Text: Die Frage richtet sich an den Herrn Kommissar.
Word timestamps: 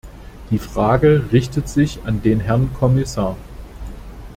Die 0.49 0.57
Frage 0.57 1.29
richtet 1.31 1.69
sich 1.69 1.99
an 2.05 2.23
den 2.23 2.39
Herrn 2.39 2.73
Kommissar. 2.73 3.37